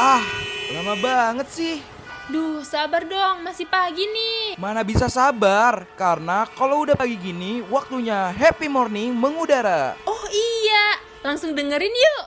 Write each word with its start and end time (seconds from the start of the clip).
Ah, 0.00 0.24
lama 0.72 0.96
banget 0.96 1.44
sih. 1.52 1.76
Duh, 2.32 2.64
sabar 2.64 3.04
dong, 3.04 3.44
masih 3.44 3.68
pagi 3.68 4.00
nih. 4.00 4.56
Mana 4.56 4.80
bisa 4.80 5.12
sabar, 5.12 5.84
karena 5.92 6.48
kalau 6.56 6.88
udah 6.88 6.96
pagi 6.96 7.20
gini, 7.20 7.60
waktunya 7.68 8.32
happy 8.32 8.64
morning 8.64 9.12
mengudara. 9.12 10.00
Oh 10.08 10.24
iya, 10.32 10.96
langsung 11.20 11.52
dengerin 11.52 11.92
yuk. 11.92 12.22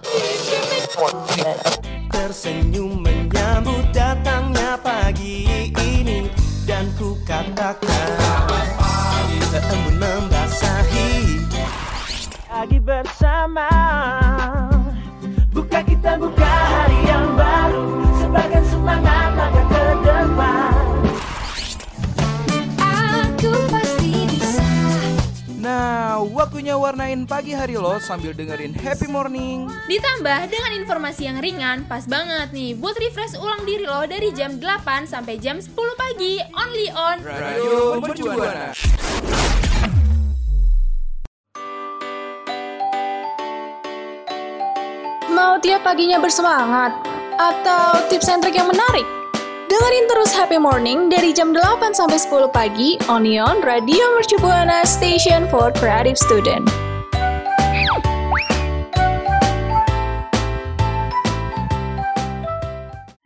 Tersenyum 2.14 3.02
menyambut 3.02 3.90
datangnya 3.90 4.78
pagi 4.78 5.74
ini 5.74 6.30
Dan 6.70 6.94
ku 6.94 7.18
katakan 7.26 8.93
warnain 27.14 27.30
pagi 27.30 27.54
hari 27.54 27.78
lo 27.78 28.02
sambil 28.02 28.34
dengerin 28.34 28.74
happy 28.74 29.06
morning. 29.06 29.70
Ditambah 29.86 30.50
dengan 30.50 30.72
informasi 30.82 31.30
yang 31.30 31.38
ringan, 31.46 31.86
pas 31.86 32.10
banget 32.10 32.50
nih 32.50 32.74
buat 32.74 32.98
refresh 32.98 33.38
ulang 33.38 33.62
diri 33.70 33.86
lo 33.86 34.02
dari 34.10 34.34
jam 34.34 34.58
8 34.58 35.06
sampai 35.06 35.38
jam 35.38 35.62
10 35.62 35.78
pagi. 35.94 36.42
Only 36.58 36.90
on 36.90 37.22
Radio 37.22 38.02
Mercubuana. 38.02 38.74
Mau 45.30 45.62
tiap 45.62 45.86
paginya 45.86 46.18
bersemangat? 46.18 46.98
Atau 47.38 48.10
tips 48.10 48.26
and 48.26 48.42
trick 48.42 48.58
yang 48.58 48.74
menarik? 48.74 49.06
Dengerin 49.70 50.06
terus 50.10 50.34
Happy 50.34 50.58
Morning 50.58 51.14
dari 51.14 51.30
jam 51.30 51.54
8 51.54 51.94
sampai 51.94 52.18
10 52.18 52.50
pagi 52.50 52.98
Onion 53.06 53.62
Radio 53.62 54.02
Mercu 54.18 54.42
Buana 54.42 54.82
Station 54.82 55.46
for 55.54 55.70
Creative 55.78 56.18
Student. 56.18 56.83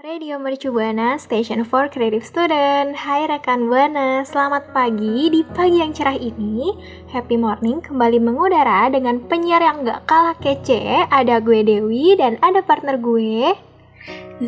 Radio 0.07 0.39
Mercu 0.39 0.71
Buana, 0.71 1.19
Station 1.19 1.67
for 1.67 1.91
Creative 1.91 2.23
Student. 2.23 2.95
Hai 2.95 3.27
rekan 3.27 3.67
Buana, 3.67 4.23
selamat 4.23 4.71
pagi. 4.71 5.27
Di 5.27 5.43
pagi 5.43 5.83
yang 5.83 5.91
cerah 5.91 6.15
ini, 6.15 6.71
Happy 7.11 7.35
Morning 7.35 7.83
kembali 7.83 8.15
mengudara 8.23 8.87
dengan 8.87 9.19
penyiar 9.27 9.59
yang 9.59 9.83
gak 9.83 10.07
kalah 10.07 10.39
kece. 10.39 11.03
Ada 11.11 11.43
gue 11.43 11.59
Dewi 11.59 12.15
dan 12.15 12.39
ada 12.39 12.63
partner 12.63 12.95
gue. 12.95 13.51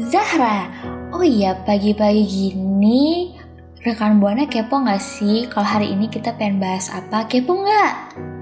Zahra, 0.08 0.72
oh 1.12 1.28
iya 1.28 1.60
pagi-pagi 1.68 2.24
gini 2.24 3.36
rekan 3.80 4.20
buana 4.20 4.44
kepo 4.44 4.76
nggak 4.76 5.00
sih 5.00 5.48
kalau 5.48 5.64
hari 5.64 5.96
ini 5.96 6.12
kita 6.12 6.36
pengen 6.36 6.60
bahas 6.60 6.92
apa? 6.92 7.28
Kepo 7.28 7.64
nggak? 7.64 7.92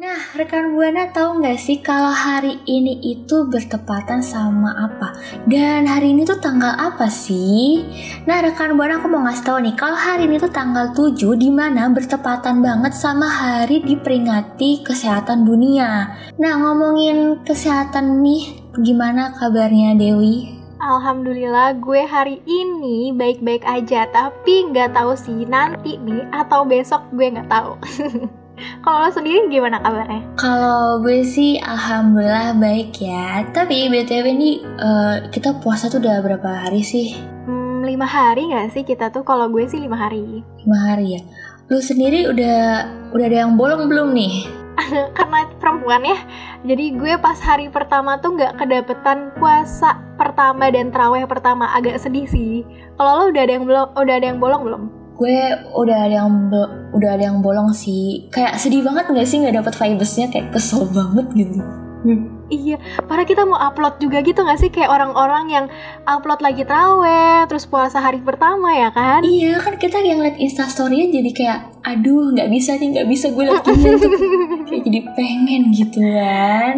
Nah, 0.00 0.20
rekan 0.36 0.76
Buana 0.76 1.08
tahu 1.16 1.40
nggak 1.40 1.56
sih 1.56 1.80
kalau 1.80 2.12
hari 2.12 2.60
ini 2.68 3.00
itu 3.00 3.48
bertepatan 3.48 4.20
sama 4.20 4.68
apa? 4.76 5.16
Dan 5.48 5.88
hari 5.88 6.12
ini 6.12 6.28
tuh 6.28 6.36
tanggal 6.44 6.76
apa 6.76 7.08
sih? 7.08 7.88
Nah, 8.28 8.44
rekan 8.44 8.76
Buana 8.76 9.00
aku 9.00 9.08
mau 9.08 9.24
ngasih 9.24 9.44
tahu 9.48 9.58
nih, 9.64 9.74
kalau 9.80 9.96
hari 9.96 10.28
ini 10.28 10.36
tuh 10.36 10.52
tanggal 10.52 10.92
7 10.92 11.16
di 11.40 11.48
mana 11.48 11.88
bertepatan 11.88 12.60
banget 12.60 12.92
sama 12.92 13.24
hari 13.24 13.80
diperingati 13.80 14.84
kesehatan 14.84 15.48
dunia. 15.48 16.20
Nah, 16.36 16.52
ngomongin 16.60 17.40
kesehatan 17.48 18.20
nih, 18.20 18.60
gimana 18.76 19.32
kabarnya 19.40 19.96
Dewi? 19.96 20.59
Alhamdulillah 20.80 21.76
gue 21.76 22.08
hari 22.08 22.40
ini 22.48 23.12
baik-baik 23.12 23.68
aja 23.68 24.08
Tapi 24.08 24.72
nggak 24.72 24.96
tahu 24.96 25.12
sih 25.12 25.44
nanti 25.44 26.00
nih 26.00 26.24
atau 26.32 26.64
besok 26.64 27.04
gue 27.12 27.28
nggak 27.28 27.52
tahu 27.52 27.76
Kalau 28.84 29.04
lo 29.04 29.08
sendiri 29.08 29.48
gimana 29.48 29.80
kabarnya? 29.80 30.20
Kalau 30.36 31.00
gue 31.00 31.24
sih 31.24 31.56
alhamdulillah 31.64 32.52
baik 32.60 32.92
ya. 33.00 33.40
Tapi 33.56 33.88
BTW 33.88 34.36
ini 34.36 34.60
eh, 34.60 35.32
kita 35.32 35.64
puasa 35.64 35.88
tuh 35.88 35.96
udah 35.96 36.20
berapa 36.20 36.68
hari 36.68 36.84
sih? 36.84 37.16
Hmm, 37.48 37.80
lima 37.88 38.04
hari 38.04 38.52
nggak 38.52 38.76
sih 38.76 38.84
kita 38.84 39.08
tuh? 39.08 39.24
Kalau 39.24 39.48
gue 39.48 39.64
sih 39.64 39.80
lima 39.80 39.96
hari 39.96 40.44
lima 40.60 40.78
hari 40.92 41.16
ya 41.16 41.22
lu 41.70 41.78
sendiri 41.78 42.26
udah 42.26 42.82
udah 43.14 43.26
ada 43.30 43.46
yang 43.46 43.54
bolong 43.54 43.86
belum 43.86 44.10
nih 44.10 44.42
Karena 45.16 45.46
perempuan 45.62 46.02
ya 46.02 46.18
Jadi 46.60 46.92
gue 46.92 47.16
pas 47.16 47.38
hari 47.40 47.72
pertama 47.72 48.20
tuh 48.20 48.36
nggak 48.36 48.60
kedapetan 48.60 49.32
puasa 49.40 49.96
pertama 50.20 50.68
dan 50.68 50.92
terawih 50.92 51.24
pertama. 51.24 51.72
Agak 51.72 51.96
sedih 52.00 52.28
sih. 52.28 52.68
Kalau 53.00 53.16
lo 53.16 53.24
udah 53.32 53.42
ada 53.42 53.52
yang 53.56 53.64
belum 53.64 53.86
udah 53.96 54.14
ada 54.16 54.26
yang 54.28 54.40
bolong 54.40 54.64
belum? 54.64 54.84
gue 55.20 55.52
udah 55.76 56.08
ada 56.08 56.24
yang 56.24 56.48
udah 56.96 57.10
ada 57.12 57.24
yang 57.28 57.44
bolong 57.44 57.76
sih. 57.76 58.32
Kayak 58.32 58.56
sedih 58.56 58.80
banget 58.80 59.04
nggak 59.12 59.28
sih 59.28 59.36
nggak 59.44 59.60
dapet 59.60 59.74
vibesnya? 59.76 60.26
Kayak 60.32 60.56
kesel 60.56 60.88
banget 60.88 61.28
gitu 61.36 61.60
Iya, 62.50 62.76
padahal 63.06 63.30
kita 63.30 63.46
mau 63.46 63.54
upload 63.56 64.02
juga 64.02 64.20
gitu 64.20 64.42
gak 64.42 64.58
sih 64.58 64.68
Kayak 64.68 64.90
orang-orang 64.90 65.44
yang 65.48 65.66
upload 66.04 66.42
lagi 66.42 66.66
terawih 66.66 67.46
Terus 67.46 67.64
puasa 67.64 68.02
hari 68.02 68.18
pertama 68.18 68.74
ya 68.74 68.90
kan? 68.90 69.22
iya 69.22 69.56
kan 69.56 69.78
kita 69.78 70.02
yang 70.02 70.18
liat 70.18 70.34
instastorynya 70.36 71.08
jadi 71.10 71.30
kayak 71.30 71.58
aduh 71.80 72.28
nggak 72.36 72.52
bisa 72.52 72.76
nih 72.76 72.92
nggak 72.92 73.08
bisa 73.08 73.32
gue 73.32 73.44
liat 73.48 73.64
gini 73.64 73.96
tuh 73.96 74.10
kayak 74.68 74.82
jadi 74.84 75.00
pengen 75.16 75.62
gitu 75.72 76.00
kan 76.04 76.76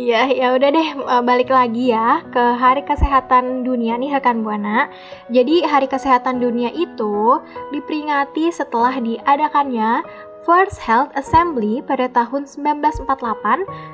Iya, 0.00 0.26
ya 0.34 0.46
udah 0.58 0.68
deh 0.74 0.88
eh, 0.96 1.22
balik 1.22 1.54
lagi 1.54 1.94
ya 1.94 2.18
ke 2.26 2.58
Hari 2.58 2.82
Kesehatan 2.82 3.62
Dunia 3.62 3.94
nih 3.94 4.10
rekan 4.10 4.42
Buana. 4.42 4.90
Jadi 5.30 5.62
Hari 5.62 5.86
Kesehatan 5.86 6.42
Dunia 6.42 6.74
itu 6.74 7.38
diperingati 7.70 8.50
setelah 8.50 8.98
diadakannya 8.98 10.02
First 10.48 10.80
Health 10.80 11.12
Assembly 11.12 11.84
pada 11.84 12.08
tahun 12.08 12.48
1948 12.48 13.04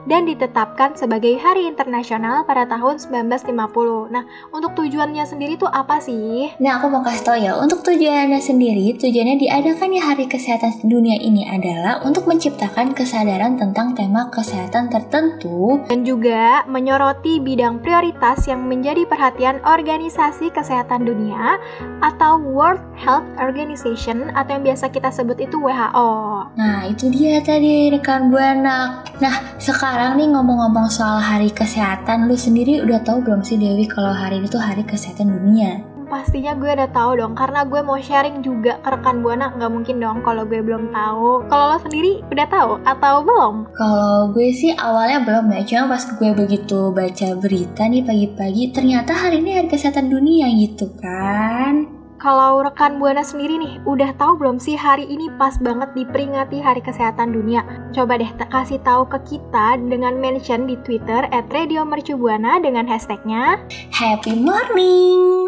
dan 0.06 0.22
ditetapkan 0.30 0.94
sebagai 0.94 1.34
Hari 1.42 1.66
Internasional 1.66 2.46
pada 2.46 2.62
tahun 2.70 3.02
1950. 3.02 4.14
Nah, 4.14 4.24
untuk 4.54 4.78
tujuannya 4.78 5.26
sendiri 5.26 5.58
tuh 5.58 5.66
apa 5.66 5.98
sih? 5.98 6.54
Nah, 6.62 6.78
aku 6.78 6.86
mau 6.86 7.02
kasih 7.02 7.24
tau 7.26 7.38
ya, 7.38 7.58
untuk 7.58 7.82
tujuannya 7.82 8.38
sendiri, 8.38 8.94
tujuannya 8.94 9.42
diadakannya 9.42 10.00
Hari 10.02 10.26
Kesehatan 10.30 10.86
Dunia 10.86 11.18
ini 11.18 11.46
adalah 11.50 12.04
untuk 12.06 12.30
menciptakan 12.30 12.94
kesadaran 12.94 13.58
tentang 13.58 13.98
tema 13.98 14.28
kesehatan 14.30 14.92
tertentu 14.92 15.82
dan 15.90 16.06
juga 16.06 16.62
menyoroti 16.68 17.42
bidang 17.42 17.82
prioritas 17.82 18.44
yang 18.46 18.66
menjadi 18.66 19.02
perhatian 19.08 19.58
Organisasi 19.66 20.52
Kesehatan 20.54 21.06
Dunia 21.06 21.58
atau 22.04 22.38
World 22.38 22.82
Health 22.94 23.26
Organization 23.40 24.30
atau 24.34 24.59
yang 24.59 24.65
biasa 24.66 24.92
kita 24.92 25.10
sebut 25.10 25.38
itu 25.42 25.56
WHO. 25.59 26.35
Nah, 26.56 26.88
itu 26.88 27.09
dia 27.12 27.38
tadi 27.41 27.88
rekan 27.92 28.28
Buana. 28.28 29.04
Nah, 29.22 29.34
sekarang 29.56 30.21
nih 30.21 30.28
ngomong-ngomong 30.33 30.91
soal 30.92 31.22
hari 31.22 31.48
kesehatan, 31.48 32.28
lu 32.28 32.36
sendiri 32.36 32.84
udah 32.84 33.00
tahu 33.00 33.24
belum 33.24 33.41
sih 33.41 33.56
Dewi 33.56 33.88
kalau 33.88 34.12
hari 34.12 34.42
ini 34.42 34.48
tuh 34.50 34.60
hari 34.60 34.84
kesehatan 34.84 35.33
dunia? 35.33 35.80
Pastinya 36.06 36.54
gue 36.54 36.71
udah 36.71 36.86
tahu 36.94 37.18
dong 37.18 37.34
karena 37.34 37.66
gue 37.66 37.83
mau 37.83 37.98
sharing 37.98 38.38
juga 38.38 38.78
ke 38.78 38.94
rekan 38.94 39.27
Buana 39.27 39.50
nggak 39.59 39.72
mungkin 39.74 39.98
dong 39.98 40.22
kalau 40.22 40.47
gue 40.47 40.62
belum 40.62 40.94
tahu. 40.94 41.50
Kalau 41.50 41.65
lo 41.74 41.78
sendiri 41.83 42.22
udah 42.30 42.47
tahu 42.47 42.72
atau 42.86 43.15
belum? 43.27 43.54
Kalau 43.74 44.30
gue 44.30 44.54
sih 44.54 44.71
awalnya 44.78 45.27
belum 45.27 45.50
ya, 45.50 45.66
cuma 45.66 45.98
pas 45.98 46.06
gue 46.06 46.30
begitu 46.30 46.94
baca 46.94 47.28
berita 47.34 47.91
nih 47.91 48.06
pagi-pagi, 48.06 48.71
ternyata 48.71 49.18
hari 49.18 49.42
ini 49.42 49.59
hari 49.59 49.66
kesehatan 49.66 50.06
dunia 50.06 50.47
gitu 50.54 50.94
kan. 51.03 51.96
Kalau 52.16 52.65
rekan 52.65 52.97
Buana 52.97 53.21
sendiri 53.21 53.60
nih, 53.60 53.77
udah 53.84 54.16
tahu 54.16 54.41
belum 54.41 54.57
sih 54.57 54.72
hari 54.72 55.04
ini 55.04 55.28
pas 55.36 55.53
banget 55.60 55.92
diperingati 55.92 56.65
Hari 56.65 56.80
Kesehatan 56.80 57.28
Dunia? 57.28 57.60
Coba 57.92 58.16
deh 58.16 58.33
te- 58.33 58.48
kasih 58.48 58.80
tahu 58.80 59.04
ke 59.04 59.36
kita 59.36 59.77
dengan 59.77 60.16
mention 60.16 60.65
di 60.65 60.80
Twitter 60.80 61.28
at 61.28 61.45
Radio 61.53 61.84
Mercubuana 61.84 62.57
dengan 62.57 62.89
hashtagnya 62.89 63.60
Happy 63.92 64.33
morning! 64.33 65.45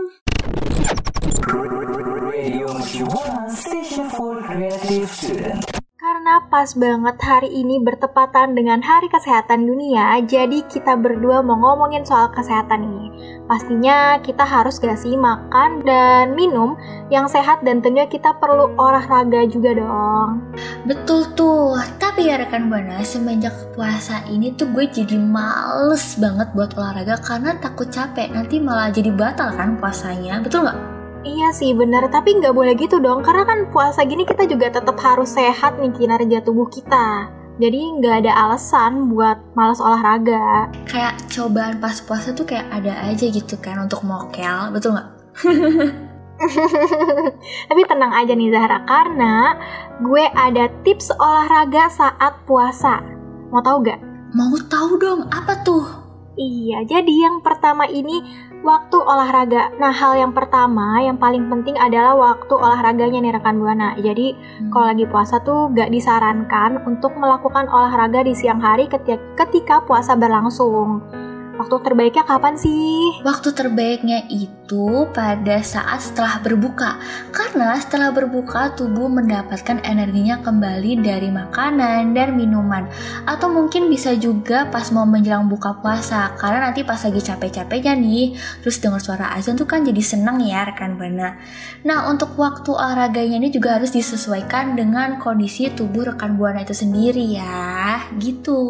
Radio 2.28 2.68
Mercubuana 2.68 3.48
Station 3.48 4.12
for 4.12 4.36
Creative 4.44 5.08
Student 5.08 5.47
Pas 6.46 6.70
banget 6.78 7.18
hari 7.18 7.50
ini 7.50 7.82
bertepatan 7.82 8.54
dengan 8.54 8.78
Hari 8.78 9.10
Kesehatan 9.10 9.66
Dunia, 9.66 10.22
jadi 10.22 10.62
kita 10.70 10.94
berdua 10.94 11.42
mau 11.42 11.58
ngomongin 11.58 12.06
soal 12.06 12.30
kesehatan 12.30 12.86
ini. 12.86 13.06
Pastinya 13.50 14.22
kita 14.22 14.46
harus 14.46 14.78
gak 14.78 15.02
makan 15.02 15.82
dan 15.82 16.38
minum 16.38 16.78
yang 17.10 17.26
sehat 17.26 17.66
dan 17.66 17.82
tentunya 17.82 18.06
kita 18.06 18.38
perlu 18.38 18.70
olahraga 18.78 19.50
juga 19.50 19.76
dong. 19.76 20.54
Betul 20.86 21.26
tuh, 21.34 21.74
tapi 21.98 22.30
ya 22.30 22.38
rekan 22.38 22.70
Buana, 22.70 23.02
semenjak 23.02 23.74
puasa 23.74 24.22
ini 24.30 24.54
tuh 24.54 24.70
gue 24.70 24.86
jadi 24.86 25.18
males 25.18 26.16
banget 26.22 26.48
buat 26.54 26.70
olahraga 26.78 27.18
karena 27.18 27.58
takut 27.58 27.90
capek, 27.90 28.30
nanti 28.30 28.62
malah 28.62 28.88
jadi 28.94 29.10
batal 29.10 29.52
kan 29.58 29.74
puasanya, 29.76 30.38
betul 30.40 30.64
nggak? 30.64 30.97
Iya 31.28 31.52
sih 31.52 31.76
bener, 31.76 32.08
tapi 32.08 32.40
nggak 32.40 32.56
boleh 32.56 32.72
gitu 32.72 32.96
dong, 33.04 33.20
karena 33.20 33.44
kan 33.44 33.68
puasa 33.68 34.00
gini 34.08 34.24
kita 34.24 34.48
juga 34.48 34.72
tetap 34.72 34.96
harus 34.96 35.36
sehat 35.36 35.76
nih 35.76 35.92
kinerja 35.92 36.40
tubuh 36.40 36.64
kita. 36.72 37.28
Jadi 37.60 38.00
nggak 38.00 38.24
ada 38.24 38.32
alasan 38.48 39.12
buat 39.12 39.36
malas 39.52 39.76
olahraga. 39.76 40.72
Kayak 40.88 41.20
cobaan 41.28 41.84
pas 41.84 42.00
puasa 42.00 42.32
tuh 42.32 42.48
kayak 42.48 42.72
ada 42.72 42.96
aja 43.04 43.28
gitu 43.28 43.60
kan 43.60 43.76
untuk 43.84 44.00
mokel, 44.08 44.72
betul 44.72 44.96
nggak? 44.96 45.08
Tapi 47.68 47.82
tenang 47.84 48.12
aja 48.14 48.32
nih 48.32 48.48
Zahra, 48.48 48.78
karena 48.88 49.58
gue 50.00 50.24
ada 50.32 50.64
tips 50.86 51.12
olahraga 51.12 51.92
saat 51.92 52.40
puasa. 52.48 53.04
Mau 53.52 53.60
tahu 53.60 53.84
gak? 53.84 54.00
Mau 54.32 54.54
tahu 54.70 54.96
dong, 54.96 55.20
apa 55.28 55.60
tuh? 55.66 55.84
Iya, 56.38 56.86
jadi 56.86 57.14
yang 57.26 57.42
pertama 57.42 57.82
ini 57.90 58.22
waktu 58.62 58.94
olahraga. 58.94 59.74
Nah, 59.82 59.90
hal 59.90 60.14
yang 60.22 60.30
pertama 60.30 61.02
yang 61.02 61.18
paling 61.18 61.50
penting 61.50 61.74
adalah 61.74 62.14
waktu 62.14 62.54
olahraganya 62.54 63.18
nih 63.18 63.34
rekan 63.34 63.58
Buana. 63.58 63.98
Jadi, 63.98 64.38
Hmm. 64.38 64.70
kalau 64.70 64.86
lagi 64.94 65.04
puasa 65.10 65.42
tuh 65.42 65.74
gak 65.74 65.90
disarankan 65.90 66.86
untuk 66.86 67.18
melakukan 67.18 67.66
olahraga 67.66 68.22
di 68.22 68.38
siang 68.38 68.62
hari 68.62 68.86
ketika, 68.86 69.18
ketika 69.34 69.82
puasa 69.82 70.14
berlangsung. 70.14 71.02
Waktu 71.58 71.74
terbaiknya 71.82 72.22
kapan 72.22 72.54
sih? 72.54 73.18
Waktu 73.26 73.50
terbaiknya 73.50 74.30
itu 74.30 75.10
pada 75.10 75.58
saat 75.58 75.98
setelah 76.06 76.38
berbuka. 76.38 77.02
Karena 77.34 77.74
setelah 77.74 78.14
berbuka 78.14 78.78
tubuh 78.78 79.10
mendapatkan 79.10 79.82
energinya 79.82 80.38
kembali 80.38 81.02
dari 81.02 81.34
makanan 81.34 82.14
dan 82.14 82.38
minuman. 82.38 82.86
Atau 83.26 83.50
mungkin 83.50 83.90
bisa 83.90 84.14
juga 84.14 84.70
pas 84.70 84.86
mau 84.94 85.02
menjelang 85.02 85.50
buka 85.50 85.82
puasa. 85.82 86.30
Karena 86.38 86.70
nanti 86.70 86.86
pas 86.86 87.02
lagi 87.02 87.18
capek-capeknya 87.18 87.98
nih, 87.98 88.38
terus 88.62 88.78
dengar 88.78 89.02
suara 89.02 89.34
azan 89.34 89.58
tuh 89.58 89.66
kan 89.66 89.82
jadi 89.82 89.98
seneng 89.98 90.38
ya 90.46 90.62
rekan 90.62 90.94
Bana. 90.94 91.42
Nah 91.82 92.06
untuk 92.06 92.38
waktu 92.38 92.70
olahraganya 92.70 93.42
ini 93.42 93.50
juga 93.50 93.82
harus 93.82 93.90
disesuaikan 93.90 94.78
dengan 94.78 95.18
kondisi 95.18 95.74
tubuh 95.74 96.14
rekan 96.14 96.38
Buana 96.38 96.62
itu 96.62 96.70
sendiri 96.70 97.34
ya. 97.34 97.98
Gitu. 98.14 98.62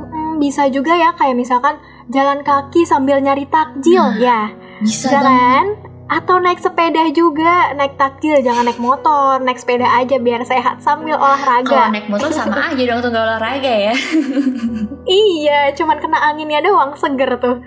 Hmm, 0.00 0.40
bisa 0.40 0.72
juga 0.72 0.96
ya 0.96 1.12
kayak 1.12 1.36
misalkan 1.36 1.76
jalan 2.06 2.40
kaki 2.40 2.82
sambil 2.82 3.16
nyari 3.18 3.46
takjil 3.46 4.00
Nah, 4.00 4.16
ya. 4.16 4.40
Bisa 4.78 5.08
dong. 5.10 5.22
kan? 5.22 5.66
Atau 6.04 6.36
naik 6.36 6.60
sepeda 6.60 7.00
juga, 7.10 7.72
naik 7.72 7.96
takjil, 7.96 8.36
jangan 8.38 8.68
naik 8.68 8.76
motor, 8.76 9.40
naik 9.40 9.56
sepeda 9.56 9.88
aja 9.88 10.20
biar 10.20 10.44
sehat 10.44 10.78
sambil 10.78 11.16
Kalau 11.16 11.32
olahraga. 11.32 11.88
naik 11.88 12.06
motor 12.06 12.28
sama 12.28 12.68
aja 12.68 12.82
dong 12.84 13.00
tuh 13.00 13.10
olahraga 13.10 13.72
ya. 13.82 13.94
Iya, 15.04 15.72
cuman 15.74 15.96
kena 15.98 16.16
anginnya 16.22 16.60
doang 16.60 16.92
seger 16.94 17.36
tuh. 17.36 17.60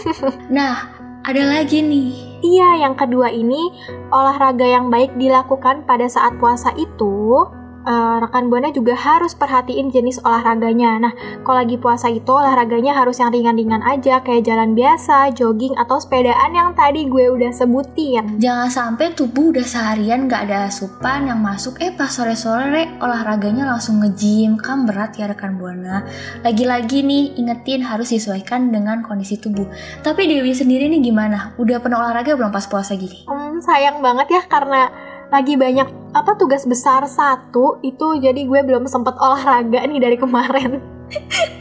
Nah, 0.48 0.88
ada 1.20 1.42
lagi 1.44 1.80
nih. 1.80 2.08
Iya, 2.38 2.80
yang 2.82 2.94
kedua 2.94 3.28
ini 3.28 3.72
olahraga 4.08 4.64
yang 4.64 4.88
baik 4.88 5.12
dilakukan 5.14 5.84
pada 5.84 6.06
saat 6.06 6.36
puasa 6.36 6.70
itu 6.72 7.44
eh, 7.88 8.16
rekan 8.20 8.52
buana 8.52 8.68
juga 8.68 8.92
harus 8.92 9.32
perhatiin 9.32 9.88
jenis 9.88 10.20
olahraganya. 10.20 11.00
Nah, 11.00 11.12
kalau 11.40 11.64
lagi 11.64 11.80
puasa 11.80 12.12
itu 12.12 12.28
olahraganya 12.28 12.92
harus 12.92 13.16
yang 13.16 13.32
ringan-ringan 13.32 13.80
aja 13.80 14.20
kayak 14.20 14.44
jalan 14.44 14.76
biasa, 14.76 15.32
jogging 15.32 15.72
atau 15.80 15.96
sepedaan 15.96 16.52
yang 16.52 16.76
tadi 16.76 17.08
gue 17.08 17.32
udah 17.32 17.48
sebutin. 17.48 18.36
Jangan 18.36 18.68
sampai 18.68 19.16
tubuh 19.16 19.56
udah 19.56 19.64
seharian 19.64 20.28
gak 20.28 20.44
ada 20.50 20.68
asupan 20.68 21.32
yang 21.32 21.40
masuk, 21.40 21.80
eh 21.80 21.90
pas 21.96 22.12
sore-sore 22.12 23.00
olahraganya 23.00 23.64
langsung 23.64 24.04
nge-gym, 24.04 24.60
kan 24.60 24.84
berat 24.84 25.16
ya 25.16 25.24
rekan 25.24 25.56
Buana. 25.56 26.04
Lagi-lagi 26.44 27.00
nih, 27.00 27.40
ingetin 27.40 27.80
harus 27.82 28.12
disesuaikan 28.12 28.68
dengan 28.68 29.00
kondisi 29.00 29.40
tubuh. 29.40 29.64
Tapi 30.04 30.28
Dewi 30.28 30.52
sendiri 30.52 30.90
nih 30.92 31.00
gimana? 31.00 31.56
Udah 31.56 31.80
pernah 31.80 32.04
olahraga 32.04 32.36
belum 32.36 32.52
pas 32.52 32.68
puasa 32.68 32.98
gini? 32.98 33.24
Hmm, 33.24 33.62
sayang 33.64 34.04
banget 34.04 34.28
ya 34.28 34.42
karena 34.44 34.90
lagi 35.28 35.60
banyak 35.60 35.88
apa 36.16 36.32
tugas 36.40 36.64
besar 36.64 37.04
satu 37.04 37.80
itu 37.84 38.16
jadi 38.16 38.48
gue 38.48 38.60
belum 38.64 38.88
sempet 38.88 39.12
olahraga 39.20 39.84
nih 39.84 40.00
dari 40.00 40.16
kemarin. 40.16 40.80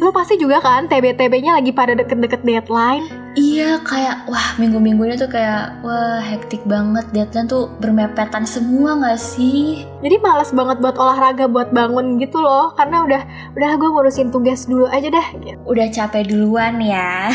Lo 0.00 0.08
pasti 0.14 0.40
juga 0.40 0.62
kan 0.62 0.88
TB-TB-nya 0.88 1.58
lagi 1.60 1.74
pada 1.74 1.92
deket-deket 1.92 2.46
deadline. 2.46 3.04
Iya, 3.36 3.76
kayak 3.84 4.24
wah 4.30 4.56
minggu-minggu 4.56 5.04
ini 5.04 5.14
tuh 5.20 5.28
kayak 5.28 5.84
wah 5.84 6.22
hektik 6.24 6.64
banget. 6.64 7.04
Deadline 7.12 7.50
tuh 7.50 7.68
bermepetan 7.82 8.48
semua 8.48 8.96
gak 8.96 9.20
sih? 9.20 9.84
Jadi 10.00 10.16
males 10.22 10.54
banget 10.56 10.80
buat 10.80 10.96
olahraga 10.96 11.44
buat 11.50 11.74
bangun 11.76 12.16
gitu 12.22 12.40
loh 12.40 12.72
karena 12.78 13.04
udah 13.04 13.22
udah 13.58 13.70
gue 13.76 13.88
ngurusin 13.92 14.32
tugas 14.32 14.64
dulu 14.64 14.88
aja 14.88 15.12
deh. 15.12 15.26
Udah 15.68 15.86
capek 15.92 16.24
duluan 16.30 16.80
ya. 16.80 17.28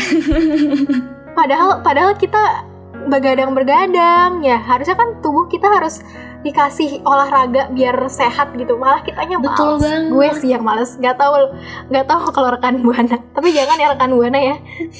Padahal 1.38 1.80
padahal 1.80 2.12
kita 2.20 2.71
begadang-bergadang 3.08 4.42
ya 4.42 4.58
harusnya 4.58 4.94
kan 4.94 5.18
tubuh 5.22 5.50
kita 5.50 5.66
harus 5.66 6.02
dikasih 6.42 7.06
olahraga 7.06 7.70
biar 7.70 7.94
sehat 8.10 8.50
gitu 8.58 8.74
malah 8.74 8.98
kitanya 9.06 9.38
males. 9.38 9.54
Betul 9.54 9.72
banget. 9.78 10.10
gue 10.10 10.28
sih 10.42 10.48
yang 10.50 10.66
males 10.66 10.98
nggak 10.98 11.14
tahu 11.14 11.54
nggak 11.94 12.06
tahu 12.10 12.18
kalau 12.34 12.50
rekan 12.50 12.82
buana 12.82 13.14
tapi 13.30 13.54
jangan 13.54 13.78
ya 13.78 13.94
rekan 13.94 14.10
buana 14.10 14.38
ya 14.42 14.56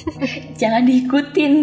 Jangan 0.61 0.87
diikutin. 0.87 1.53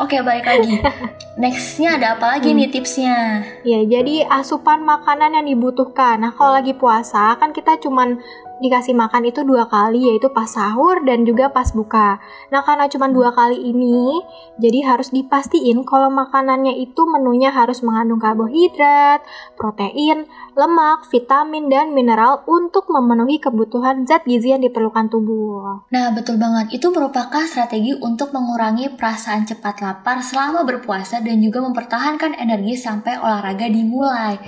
Oke, 0.00 0.20
balik 0.24 0.46
lagi. 0.46 0.80
Nextnya 1.40 2.00
ada 2.00 2.16
apa 2.16 2.36
lagi 2.36 2.52
nih 2.56 2.68
tipsnya? 2.70 3.44
Ya, 3.66 3.80
jadi 3.84 4.28
asupan 4.28 4.84
makanan 4.84 5.36
yang 5.36 5.46
dibutuhkan. 5.48 6.22
Nah, 6.22 6.32
kalau 6.32 6.56
lagi 6.56 6.72
puasa 6.76 7.36
kan 7.36 7.52
kita 7.52 7.76
cuman 7.82 8.20
dikasih 8.62 8.94
makan 8.94 9.28
itu 9.28 9.42
dua 9.42 9.66
kali, 9.66 10.14
yaitu 10.14 10.30
pas 10.30 10.46
sahur 10.46 11.02
dan 11.02 11.26
juga 11.26 11.50
pas 11.50 11.68
buka. 11.74 12.22
Nah, 12.54 12.62
karena 12.62 12.86
cuma 12.86 13.10
dua 13.10 13.34
kali 13.34 13.58
ini, 13.58 14.22
jadi 14.62 14.86
harus 14.86 15.10
dipastiin 15.10 15.82
kalau 15.82 16.08
makanannya 16.08 16.78
itu 16.78 17.02
menunya 17.04 17.50
harus 17.50 17.82
mengandung 17.82 18.22
karbohidrat, 18.22 19.26
protein, 19.58 20.30
lemak, 20.54 21.10
vitamin, 21.10 21.66
dan 21.66 21.90
mineral 21.90 22.46
untuk 22.46 22.86
memenuhi 22.86 23.42
kebutuhan 23.42 24.06
zat 24.06 24.22
gizi 24.22 24.54
yang 24.54 24.62
diperlukan 24.62 25.10
tubuh. 25.10 25.84
Nah, 25.90 26.14
betul 26.14 26.38
banget. 26.38 26.78
Itu 26.78 26.94
merupakan 26.94 27.44
strategi 27.44 27.98
untuk 27.98 28.30
mengurangi 28.30 28.94
perasaan 28.94 29.44
cepat 29.44 29.82
lapar 29.82 30.22
selama 30.22 30.62
berpuasa 30.62 31.18
dan 31.18 31.42
juga 31.42 31.60
mempertahankan 31.64 32.38
energi 32.38 32.78
sampai 32.78 33.18
olahraga 33.18 33.66
dimulai. 33.66 34.38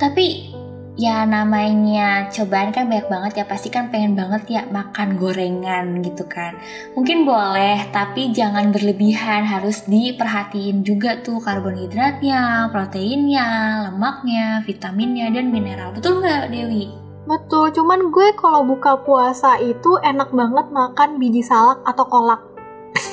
Tapi 0.00 0.56
ya 0.98 1.22
namanya 1.22 2.26
cobaan 2.26 2.74
kan 2.74 2.90
banyak 2.90 3.06
banget 3.06 3.32
ya 3.38 3.44
pasti 3.46 3.70
kan 3.70 3.86
pengen 3.86 4.18
banget 4.18 4.42
ya 4.50 4.62
makan 4.66 5.14
gorengan 5.14 6.02
gitu 6.02 6.26
kan 6.26 6.58
mungkin 6.98 7.22
boleh 7.22 7.86
tapi 7.94 8.34
jangan 8.34 8.74
berlebihan 8.74 9.46
harus 9.46 9.86
diperhatiin 9.86 10.82
juga 10.82 11.22
tuh 11.22 11.38
karbohidratnya 11.38 12.66
proteinnya 12.74 13.46
lemaknya 13.86 14.66
vitaminnya 14.66 15.30
dan 15.30 15.54
mineral 15.54 15.94
betul 15.94 16.18
nggak 16.18 16.50
Dewi 16.50 16.90
Betul, 17.28 17.76
cuman 17.76 18.08
gue 18.08 18.32
kalau 18.40 18.64
buka 18.64 19.04
puasa 19.04 19.60
itu 19.60 20.00
enak 20.00 20.32
banget 20.32 20.72
makan 20.72 21.20
biji 21.20 21.44
salak 21.44 21.76
atau 21.84 22.08
kolak. 22.08 22.40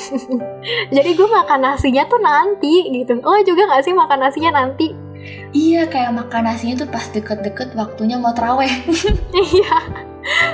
Jadi 0.96 1.20
gue 1.20 1.28
makan 1.28 1.60
nasinya 1.60 2.08
tuh 2.08 2.24
nanti 2.24 2.96
gitu. 2.96 3.20
Lo 3.20 3.36
juga 3.44 3.76
gak 3.76 3.84
sih 3.84 3.92
makan 3.92 4.24
nasinya 4.24 4.64
nanti? 4.64 5.05
Iya 5.56 5.88
kayak 5.88 6.12
makan 6.14 6.42
nasinya 6.52 6.86
tuh 6.86 6.90
pas 6.92 7.06
deket-deket 7.10 7.74
waktunya 7.74 8.20
mau 8.20 8.36
teraweh 8.36 8.70
Iya. 9.34 9.78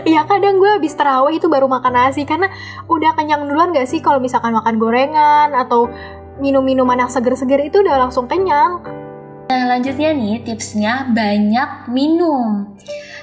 Iya 0.04 0.28
kadang 0.28 0.60
gue 0.60 0.68
habis 0.68 0.94
terawih 1.00 1.40
itu 1.40 1.48
baru 1.48 1.72
makan 1.72 1.94
nasi 1.96 2.28
karena 2.28 2.52
udah 2.92 3.16
kenyang 3.16 3.48
duluan 3.48 3.72
gak 3.72 3.88
sih 3.88 4.04
kalau 4.04 4.20
misalkan 4.20 4.52
makan 4.52 4.76
gorengan 4.76 5.56
atau 5.56 5.88
minum-minuman 6.44 7.08
yang 7.08 7.12
seger-seger 7.12 7.72
itu 7.72 7.80
udah 7.80 7.96
langsung 8.02 8.28
kenyang. 8.28 8.84
Nah 9.48 9.64
lanjutnya 9.68 10.12
nih 10.16 10.44
tipsnya 10.44 11.08
banyak 11.12 11.92
minum 11.92 12.76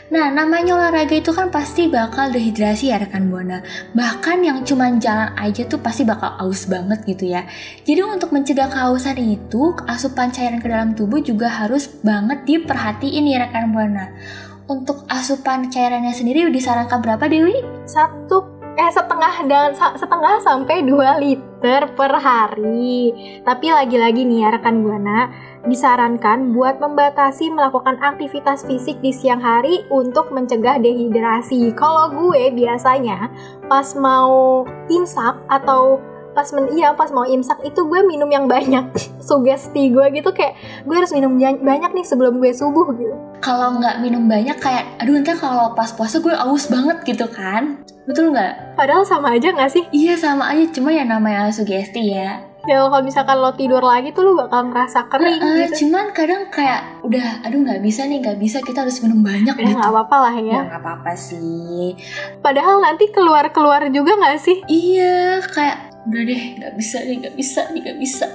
Nah 0.09 0.33
namanya 0.33 0.73
olahraga 0.73 1.21
itu 1.21 1.37
kan 1.37 1.53
pasti 1.53 1.85
bakal 1.85 2.33
dehidrasi 2.33 2.89
ya 2.89 2.97
rekan 2.97 3.29
Buana 3.29 3.61
Bahkan 3.93 4.41
yang 4.41 4.65
cuman 4.65 4.97
jalan 4.97 5.37
aja 5.37 5.69
tuh 5.69 5.85
pasti 5.85 6.09
bakal 6.09 6.33
aus 6.41 6.65
banget 6.65 7.05
gitu 7.05 7.29
ya 7.29 7.45
Jadi 7.85 8.01
untuk 8.09 8.33
mencegah 8.33 8.73
kehausan 8.73 9.21
itu 9.21 9.77
asupan 9.85 10.33
cairan 10.33 10.65
ke 10.65 10.69
dalam 10.73 10.97
tubuh 10.97 11.21
juga 11.21 11.53
harus 11.53 11.93
banget 12.01 12.41
diperhatiin 12.49 13.29
ya 13.29 13.45
rekan 13.45 13.69
Buana 13.69 14.17
Untuk 14.65 15.05
asupan 15.13 15.69
cairannya 15.69 16.17
sendiri 16.17 16.49
disarankan 16.49 17.05
berapa 17.05 17.29
Dewi? 17.29 17.61
Satu 17.85 18.59
eh 18.79 18.93
setengah 18.95 19.35
dan 19.51 19.75
setengah 19.75 20.39
sampai 20.39 20.87
2 20.87 21.19
liter 21.19 21.91
per 21.99 22.15
hari. 22.15 23.11
Tapi 23.43 23.67
lagi-lagi 23.75 24.23
nih 24.23 24.47
ya 24.47 24.49
rekan 24.55 24.87
Buana, 24.87 25.35
disarankan 25.69 26.57
buat 26.57 26.81
membatasi 26.81 27.53
melakukan 27.53 28.01
aktivitas 28.01 28.65
fisik 28.65 28.99
di 29.05 29.13
siang 29.13 29.39
hari 29.39 29.85
untuk 29.93 30.33
mencegah 30.33 30.81
dehidrasi. 30.81 31.73
Kalau 31.77 32.11
gue 32.11 32.51
biasanya 32.53 33.29
pas 33.69 33.93
mau 33.95 34.65
imsak 34.89 35.37
atau 35.53 36.01
pas 36.33 36.49
men 36.55 36.71
iya 36.71 36.95
pas 36.95 37.11
mau 37.11 37.27
imsak 37.27 37.61
itu 37.67 37.81
gue 37.85 38.01
minum 38.09 38.27
yang 38.33 38.49
banyak. 38.49 38.89
Sugesti 39.29 39.93
gue 39.93 40.07
gitu 40.17 40.33
kayak 40.33 40.57
gue 40.89 40.95
harus 40.97 41.13
minum 41.13 41.37
banyak 41.39 41.91
nih 41.93 42.07
sebelum 42.09 42.41
gue 42.41 42.51
subuh 42.57 42.89
gitu. 42.97 43.15
Kalau 43.45 43.77
nggak 43.77 44.01
minum 44.01 44.25
banyak 44.25 44.57
kayak 44.59 44.89
aduh 44.99 45.15
nanti 45.15 45.37
kalau 45.37 45.77
pas 45.77 45.93
puasa 45.93 46.19
gue 46.19 46.33
aus 46.33 46.73
banget 46.73 47.05
gitu 47.05 47.29
kan. 47.29 47.85
Betul 48.09 48.33
nggak? 48.33 48.75
Padahal 48.75 49.05
sama 49.05 49.37
aja 49.37 49.53
nggak 49.53 49.69
sih? 49.69 49.85
Iya 49.93 50.17
sama 50.17 50.49
aja. 50.57 50.65
Cuma 50.73 50.89
ya 50.97 51.05
namanya 51.05 51.53
sugesti 51.53 52.17
ya 52.17 52.48
ya 52.69 52.85
kalau 52.85 53.01
misalkan 53.01 53.37
lo 53.41 53.51
tidur 53.57 53.81
lagi 53.81 54.13
tuh 54.13 54.23
lo 54.29 54.33
bakal 54.37 54.69
ngerasa 54.69 55.09
kering 55.09 55.41
uh, 55.41 55.57
gitu. 55.65 55.89
cuman 55.89 56.13
kadang 56.13 56.53
kayak 56.53 57.01
udah 57.01 57.41
aduh 57.43 57.65
nggak 57.65 57.81
bisa 57.81 58.05
nih 58.05 58.21
nggak 58.21 58.39
bisa 58.39 58.61
kita 58.61 58.85
harus 58.85 59.01
minum 59.01 59.25
banyak 59.25 59.57
ya 59.57 59.65
gitu. 59.65 59.79
nggak 59.81 59.93
apa-apa 59.93 60.17
lah 60.29 60.35
ya. 60.37 60.53
Ya 60.53 60.61
nggak 60.69 60.81
apa-apa 60.85 61.13
sih. 61.17 61.97
Padahal 62.45 62.85
nanti 62.85 63.09
keluar-keluar 63.09 63.89
juga 63.89 64.13
nggak 64.21 64.39
sih? 64.39 64.61
Iya 64.69 65.41
kayak 65.49 65.89
udah 66.09 66.23
deh 66.25 66.43
nggak 66.61 66.73
bisa 66.77 66.97
nih 67.05 67.17
nggak 67.21 67.35
bisa 67.37 67.61
nih 67.73 67.81
nggak 67.85 67.99
bisa 68.01 68.27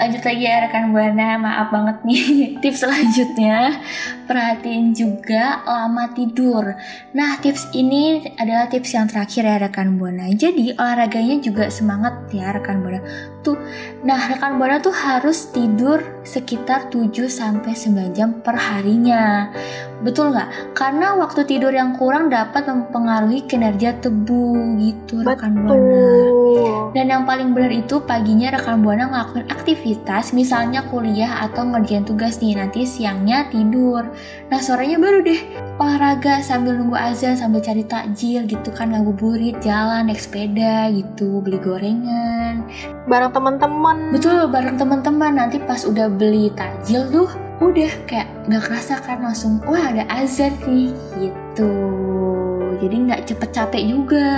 lanjut 0.00 0.22
lagi 0.24 0.44
ya 0.48 0.64
rekan 0.64 0.96
buana. 0.96 1.36
Maaf 1.36 1.68
banget 1.68 1.96
nih. 2.08 2.24
Tips 2.64 2.80
selanjutnya. 2.80 3.84
Perhatiin 4.24 4.96
juga 4.96 5.60
lama 5.68 6.08
tidur. 6.16 6.72
Nah 7.12 7.36
tips 7.42 7.74
ini 7.74 8.22
adalah 8.38 8.70
tips 8.70 8.94
yang 8.94 9.10
terakhir 9.10 9.42
ya 9.42 9.56
rekan 9.58 10.00
buana. 10.00 10.30
Jadi 10.32 10.72
olahraganya 10.78 11.42
juga 11.42 11.68
semangat 11.68 12.30
ya 12.32 12.54
rekan 12.54 12.80
buana. 12.80 13.02
Tuh 13.44 13.58
nah 14.06 14.30
rekan 14.30 14.56
buana 14.56 14.80
tuh 14.80 14.94
harus 14.94 15.50
tidur 15.50 16.00
sekitar 16.22 16.88
7 16.94 17.26
sampai 17.26 17.74
9 17.74 18.14
jam 18.14 18.38
per 18.38 18.54
harinya 18.54 19.50
betul 20.00 20.32
nggak? 20.32 20.76
Karena 20.76 21.16
waktu 21.16 21.44
tidur 21.44 21.72
yang 21.72 21.96
kurang 21.96 22.32
dapat 22.32 22.64
mempengaruhi 22.64 23.44
kinerja 23.44 24.00
tubuh 24.00 24.76
gitu 24.80 25.20
rekan 25.24 25.60
buana. 25.60 26.04
Dan 26.96 27.06
yang 27.12 27.22
paling 27.28 27.54
benar 27.54 27.70
itu 27.70 28.02
paginya 28.02 28.56
rekan 28.56 28.82
buana 28.82 29.06
ngelakuin 29.08 29.46
aktivitas 29.52 30.32
misalnya 30.34 30.82
kuliah 30.88 31.46
atau 31.46 31.62
ngerjain 31.68 32.02
tugas 32.02 32.40
nih 32.42 32.58
nanti 32.58 32.88
siangnya 32.88 33.46
tidur. 33.52 34.08
Nah 34.48 34.60
sorenya 34.60 34.98
baru 34.98 35.22
deh 35.22 35.40
olahraga 35.80 36.42
sambil 36.44 36.76
nunggu 36.76 36.96
azan 36.98 37.38
sambil 37.38 37.64
cari 37.64 37.84
takjil 37.86 38.44
gitu 38.44 38.68
kan 38.74 38.92
ngabuburit 38.92 39.60
jalan 39.64 40.08
naik 40.08 40.20
sepeda 40.20 40.90
gitu 40.92 41.40
beli 41.40 41.60
gorengan. 41.60 42.66
Bareng 43.06 43.32
teman-teman. 43.32 44.12
Betul 44.12 44.48
bareng 44.48 44.76
teman-teman. 44.76 45.36
Nanti 45.36 45.60
pas 45.62 45.84
udah 45.86 46.10
beli 46.10 46.50
takjil 46.52 47.06
tuh 47.08 47.49
udah 47.60 47.92
kayak 48.08 48.28
nggak 48.48 48.62
kerasa 48.64 48.96
kan 49.04 49.20
langsung 49.20 49.60
wah 49.68 49.92
ada 49.92 50.08
azan 50.08 50.56
nih 50.64 50.96
gitu. 51.20 51.72
Jadi 52.80 52.96
nggak 53.06 53.28
cepet 53.28 53.50
capek 53.52 53.82
juga. 53.84 54.28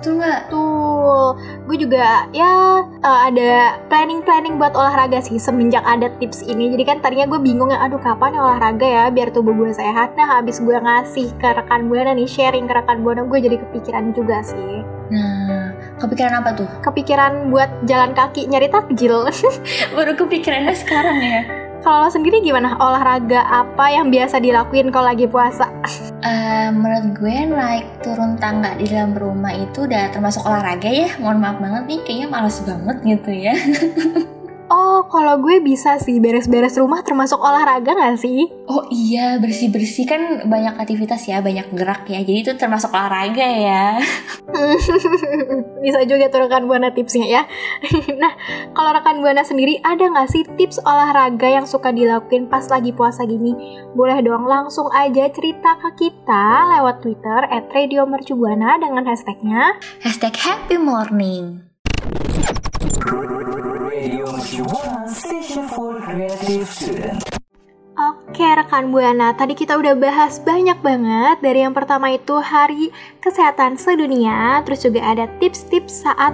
Betul 0.00 0.22
nggak? 0.22 0.40
Betul. 0.48 1.26
Gue 1.68 1.76
juga 1.76 2.24
ya 2.32 2.80
uh, 2.86 3.20
ada 3.28 3.76
planning-planning 3.92 4.56
buat 4.56 4.72
olahraga 4.72 5.20
sih 5.20 5.36
semenjak 5.36 5.84
ada 5.84 6.08
tips 6.16 6.46
ini. 6.48 6.72
Jadi 6.72 6.84
kan 6.88 6.98
tadinya 7.04 7.28
gue 7.28 7.40
bingung 7.42 7.68
ya, 7.68 7.84
aduh 7.84 8.00
kapan 8.00 8.32
ya 8.32 8.40
olahraga 8.40 8.86
ya 8.86 9.04
biar 9.12 9.28
tubuh 9.28 9.52
gue 9.52 9.74
sehat. 9.76 10.16
Nah 10.16 10.40
habis 10.40 10.64
gue 10.64 10.72
ngasih 10.72 11.34
ke 11.36 11.48
rekan 11.52 11.92
buana 11.92 12.16
nih 12.16 12.30
sharing 12.30 12.64
ke 12.64 12.72
rekan 12.72 13.04
buana 13.04 13.28
gue 13.28 13.38
jadi 13.42 13.60
kepikiran 13.60 14.16
juga 14.16 14.40
sih. 14.40 14.80
Nah, 15.08 15.72
kepikiran 16.00 16.40
apa 16.40 16.52
tuh? 16.56 16.68
Kepikiran 16.84 17.52
buat 17.52 17.68
jalan 17.84 18.14
kaki 18.16 18.48
nyari 18.48 18.72
takjil. 18.72 19.28
Baru 19.98 20.12
kepikirannya 20.16 20.72
sekarang 20.78 21.18
ya. 21.20 21.57
Kalau 21.78 22.04
lo 22.04 22.10
sendiri 22.10 22.42
gimana? 22.42 22.74
Olahraga 22.82 23.46
apa 23.46 23.94
yang 23.94 24.10
biasa 24.10 24.42
dilakuin 24.42 24.90
kalau 24.90 25.14
lagi 25.14 25.30
puasa? 25.30 25.70
Uh, 26.26 26.74
menurut 26.74 27.14
gue 27.14 27.36
naik 27.46 27.86
turun 28.02 28.34
tangga 28.36 28.74
di 28.74 28.90
dalam 28.90 29.14
rumah 29.14 29.54
itu 29.54 29.86
udah 29.86 30.10
termasuk 30.10 30.42
olahraga 30.42 30.90
ya. 30.90 31.14
Mohon 31.22 31.38
maaf 31.38 31.56
banget 31.62 31.82
nih, 31.86 32.00
kayaknya 32.02 32.26
males 32.28 32.58
banget 32.66 32.96
gitu 33.06 33.30
ya. 33.30 33.54
Oh, 34.68 35.08
kalau 35.08 35.40
gue 35.40 35.64
bisa 35.64 35.96
sih 35.96 36.20
beres-beres 36.20 36.76
rumah 36.76 37.00
termasuk 37.00 37.40
olahraga 37.40 37.96
gak 37.96 38.20
sih? 38.20 38.52
Oh 38.68 38.84
iya, 38.92 39.40
bersih-bersih 39.40 40.04
kan 40.04 40.20
banyak 40.44 40.76
aktivitas 40.76 41.24
ya, 41.24 41.40
banyak 41.40 41.72
gerak 41.72 42.04
ya. 42.04 42.20
Jadi 42.20 42.44
itu 42.44 42.52
termasuk 42.60 42.92
olahraga 42.92 43.48
ya. 43.48 43.96
bisa 45.84 46.04
juga 46.04 46.28
tuh 46.28 46.44
rekan 46.44 46.68
Buana 46.68 46.92
tipsnya 46.92 47.24
ya. 47.24 47.42
nah, 48.22 48.36
kalau 48.76 48.92
rekan 48.92 49.24
Buana 49.24 49.40
sendiri 49.40 49.80
ada 49.80 50.04
gak 50.12 50.28
sih 50.36 50.44
tips 50.60 50.84
olahraga 50.84 51.48
yang 51.48 51.64
suka 51.64 51.88
dilakuin 51.88 52.52
pas 52.52 52.68
lagi 52.68 52.92
puasa 52.92 53.24
gini? 53.24 53.80
Boleh 53.96 54.20
dong 54.20 54.44
langsung 54.44 54.92
aja 54.92 55.32
cerita 55.32 55.80
ke 55.80 56.08
kita 56.08 56.76
lewat 56.76 57.00
Twitter 57.00 57.40
at 57.48 57.72
Radio 57.72 58.04
Mercubuana 58.04 58.76
dengan 58.76 59.08
hashtagnya 59.08 59.80
Hashtag 60.04 60.36
Happy 60.36 60.76
Morning. 60.76 61.64
Oke 67.98 68.46
rekan 68.46 68.94
Buana, 68.94 69.34
tadi 69.34 69.58
kita 69.58 69.74
udah 69.74 69.98
bahas 69.98 70.38
banyak 70.38 70.78
banget. 70.78 71.42
Dari 71.42 71.66
yang 71.66 71.74
pertama 71.74 72.14
itu 72.14 72.38
hari 72.38 72.94
kesehatan 73.18 73.74
sedunia 73.74 74.62
Terus 74.62 74.86
juga 74.86 75.02
ada 75.02 75.26
tips-tips 75.42 76.06
saat 76.06 76.30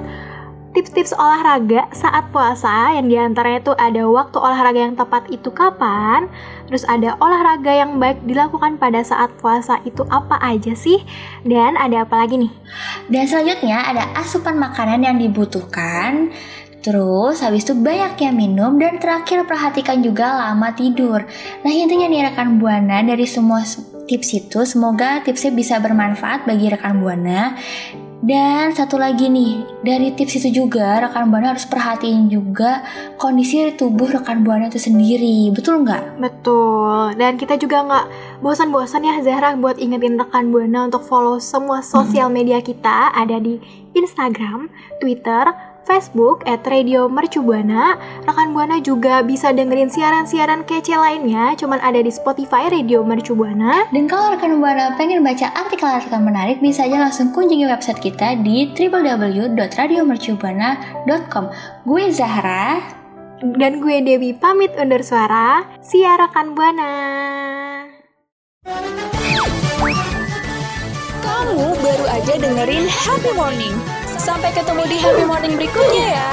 tips-tips 0.77 1.17
olahraga 1.17 1.89
saat 1.97 2.29
puasa. 2.29 2.93
Yang 3.01 3.07
di 3.09 3.17
antaranya 3.17 3.61
itu 3.65 3.73
ada 3.81 4.03
waktu 4.13 4.37
olahraga 4.37 4.81
yang 4.85 4.97
tepat 5.01 5.25
itu 5.33 5.49
kapan 5.49 6.29
terus 6.69 6.85
ada 6.85 7.17
olahraga 7.17 7.73
yang 7.73 7.97
baik 7.97 8.21
dilakukan 8.29 8.77
pada 8.77 9.01
saat 9.01 9.33
puasa 9.41 9.81
itu 9.89 10.05
apa 10.13 10.37
aja 10.45 10.77
sih 10.77 11.01
dan 11.49 11.81
ada 11.81 12.05
apa 12.05 12.29
lagi 12.29 12.45
nih? 12.45 12.53
Dan 13.09 13.25
selanjutnya 13.25 13.89
ada 13.89 14.05
asupan 14.21 14.61
makanan 14.61 15.01
yang 15.01 15.17
dibutuhkan 15.17 16.29
Terus 16.85 17.41
habis 17.41 17.65
itu 17.65 17.73
banyak 17.73 18.21
yang 18.21 18.37
minum 18.37 18.77
dan 18.77 19.01
terakhir 19.01 19.49
perhatikan 19.49 20.05
juga 20.05 20.37
lama 20.37 20.69
tidur. 20.77 21.25
Nah 21.65 21.73
intinya 21.73 22.05
nih 22.05 22.29
rekan 22.29 22.61
buana 22.61 23.01
dari 23.01 23.25
semua 23.25 23.65
tips 24.05 24.29
itu 24.37 24.61
semoga 24.69 25.25
tipsnya 25.25 25.49
bisa 25.57 25.81
bermanfaat 25.81 26.45
bagi 26.45 26.69
rekan 26.69 27.01
buana. 27.01 27.57
Dan 28.25 28.73
satu 28.73 28.97
lagi 28.97 29.29
nih, 29.29 29.85
dari 29.85 30.09
tips 30.17 30.41
itu 30.41 30.65
juga 30.65 30.97
rekan 30.97 31.29
buana 31.29 31.53
harus 31.53 31.69
perhatiin 31.69 32.33
juga 32.33 32.81
kondisi 33.21 33.69
tubuh 33.77 34.09
rekan 34.17 34.41
buana 34.41 34.73
itu 34.73 34.81
sendiri, 34.81 35.53
betul 35.53 35.85
nggak? 35.85 36.25
Betul. 36.25 37.21
Dan 37.21 37.37
kita 37.37 37.61
juga 37.61 37.85
nggak 37.85 38.07
bosan-bosan 38.41 39.05
ya 39.05 39.21
Zahra 39.21 39.53
buat 39.61 39.77
ingetin 39.77 40.17
rekan 40.17 40.49
buana 40.49 40.89
untuk 40.89 41.05
follow 41.05 41.37
semua 41.37 41.85
sosial 41.85 42.33
media 42.33 42.65
kita 42.65 43.13
ada 43.13 43.37
di 43.37 43.61
Instagram, 43.93 44.73
Twitter, 45.05 45.74
Facebook 45.85 46.41
at 46.49 46.65
Radio 46.67 47.07
Mercubuana. 47.07 48.01
Rekan 48.25 48.57
Buana 48.57 48.81
juga 48.81 49.21
bisa 49.21 49.53
dengerin 49.53 49.93
siaran-siaran 49.93 50.65
kece 50.65 50.97
lainnya, 50.97 51.53
cuman 51.55 51.79
ada 51.85 52.01
di 52.01 52.09
Spotify 52.09 52.73
Radio 52.73 53.05
Mercubuana. 53.05 53.85
Dan 53.93 54.09
kalau 54.09 54.33
rekan 54.35 54.59
Buana 54.59 54.97
pengen 54.97 55.21
baca 55.21 55.53
artikel-artikel 55.55 56.25
menarik, 56.25 56.65
bisa 56.65 56.89
aja 56.89 56.97
langsung 56.99 57.29
kunjungi 57.31 57.69
website 57.69 58.01
kita 58.01 58.41
di 58.41 58.73
www.radiomercubuana.com. 58.73 61.45
Gue 61.85 62.09
Zahra 62.11 62.81
dan 63.61 63.85
gue 63.85 64.01
Dewi 64.01 64.33
pamit 64.33 64.73
undur 64.81 65.05
suara. 65.05 65.69
Siar 65.85 66.17
rekan 66.17 66.57
Buana. 66.57 66.97
Kamu 71.21 71.77
baru 71.85 72.09
aja 72.09 72.41
dengerin 72.41 72.89
Happy 72.89 73.37
Morning. 73.37 73.94
Sampai 74.25 74.57
ketemu 74.57 74.89
di 74.89 74.97
happy 75.05 75.25
morning 75.29 75.53
berikutnya 75.53 76.07
ya. 76.17 76.33